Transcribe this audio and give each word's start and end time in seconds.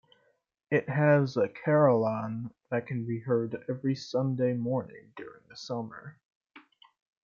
It 0.71 0.89
has 0.89 1.37
a 1.37 1.47
carillon 1.47 2.49
that 2.71 2.87
can 2.87 3.05
be 3.05 3.19
heard 3.19 3.63
every 3.69 3.93
Sunday 3.93 4.53
morning 4.53 5.13
during 5.15 5.43
the 5.47 5.55
summer. 5.55 6.17